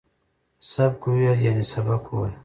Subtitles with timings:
[0.71, 2.35] سبک وویه، یعنی سبق ووایه